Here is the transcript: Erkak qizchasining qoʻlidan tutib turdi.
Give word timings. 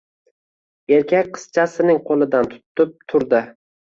Erkak 0.95 1.29
qizchasining 1.35 2.01
qoʻlidan 2.09 2.49
tutib 2.55 2.95
turdi. 3.13 3.43